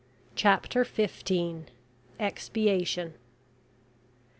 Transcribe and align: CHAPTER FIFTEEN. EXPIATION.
CHAPTER 0.33 0.83
FIFTEEN. 0.83 1.69
EXPIATION. 2.19 3.13